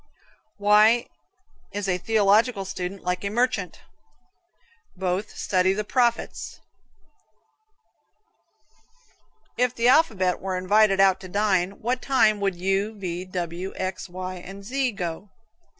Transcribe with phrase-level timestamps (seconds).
[0.57, 1.09] Why
[1.71, 3.81] is a theological student like a merchant?
[4.95, 6.75] Both study the Prophets (profits).
[9.59, 14.09] If the alphabet were invited out to dine what time would U, V, W, X,
[14.09, 15.29] Y and Z go?